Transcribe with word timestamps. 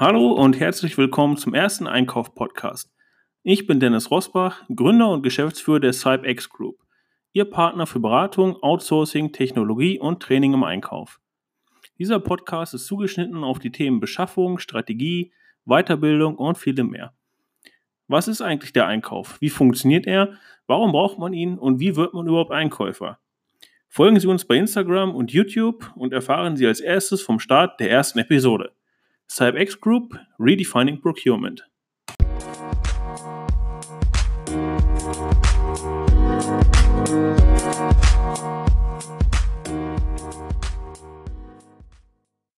Hallo 0.00 0.32
und 0.32 0.58
herzlich 0.58 0.96
willkommen 0.96 1.36
zum 1.36 1.52
ersten 1.52 1.86
Einkauf-Podcast. 1.86 2.90
Ich 3.42 3.66
bin 3.66 3.80
Dennis 3.80 4.10
Rosbach, 4.10 4.62
Gründer 4.74 5.10
und 5.10 5.20
Geschäftsführer 5.22 5.78
der 5.78 5.92
CybeX 5.92 6.48
Group, 6.48 6.78
Ihr 7.34 7.44
Partner 7.44 7.86
für 7.86 8.00
Beratung, 8.00 8.56
Outsourcing, 8.62 9.32
Technologie 9.32 9.98
und 9.98 10.22
Training 10.22 10.54
im 10.54 10.64
Einkauf. 10.64 11.20
Dieser 11.98 12.18
Podcast 12.18 12.72
ist 12.72 12.86
zugeschnitten 12.86 13.44
auf 13.44 13.58
die 13.58 13.72
Themen 13.72 14.00
Beschaffung, 14.00 14.58
Strategie, 14.58 15.34
Weiterbildung 15.66 16.36
und 16.36 16.56
viele 16.56 16.84
mehr. 16.84 17.12
Was 18.08 18.26
ist 18.26 18.40
eigentlich 18.40 18.72
der 18.72 18.86
Einkauf? 18.86 19.38
Wie 19.42 19.50
funktioniert 19.50 20.06
er? 20.06 20.32
Warum 20.66 20.92
braucht 20.92 21.18
man 21.18 21.34
ihn? 21.34 21.58
Und 21.58 21.78
wie 21.78 21.94
wird 21.94 22.14
man 22.14 22.26
überhaupt 22.26 22.52
Einkäufer? 22.52 23.18
Folgen 23.86 24.18
Sie 24.18 24.28
uns 24.28 24.46
bei 24.46 24.56
Instagram 24.56 25.14
und 25.14 25.30
YouTube 25.30 25.92
und 25.94 26.14
erfahren 26.14 26.56
Sie 26.56 26.66
als 26.66 26.80
erstes 26.80 27.20
vom 27.20 27.38
Start 27.38 27.78
der 27.80 27.90
ersten 27.90 28.18
Episode. 28.18 28.72
CybeX 29.30 29.78
Group 29.78 30.16
Redefining 30.40 31.00
Procurement. 31.00 31.62